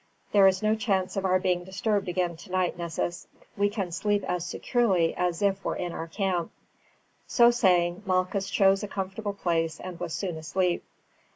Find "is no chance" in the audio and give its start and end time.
0.47-1.15